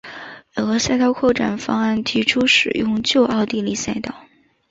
[0.55, 4.15] 有个赛道扩展方案提出使用旧奥地利赛道。